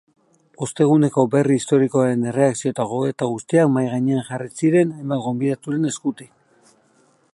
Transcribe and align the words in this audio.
Osteguneko 0.67 1.25
berri 1.35 1.57
historikoaren 1.59 2.23
erreakzio 2.31 2.73
eta 2.75 2.85
gogoeta 2.93 3.27
guztiak 3.33 3.71
mahai-gainean 3.75 4.25
jarri 4.31 4.51
ziren 4.63 4.97
hainbat 4.97 5.23
gonbidaturen 5.27 5.89
eskutik. 5.93 6.35